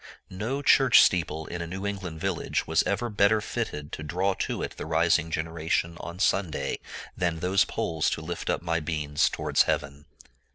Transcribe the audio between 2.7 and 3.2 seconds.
ever